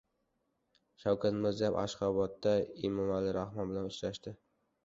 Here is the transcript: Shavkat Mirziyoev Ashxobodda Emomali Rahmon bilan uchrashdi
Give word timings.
Shavkat 1.03 1.37
Mirziyoev 1.43 1.77
Ashxobodda 1.83 2.57
Emomali 2.89 3.37
Rahmon 3.41 3.73
bilan 3.75 3.93
uchrashdi 3.95 4.39